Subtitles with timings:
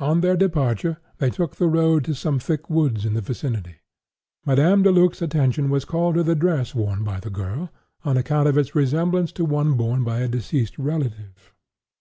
[0.00, 3.76] On their departure, they took the road to some thick woods in the vicinity.
[4.44, 7.70] Madame Deluc's attention was called to the dress worn by the girl,
[8.04, 11.54] on account of its resemblance to one worn by a deceased relative.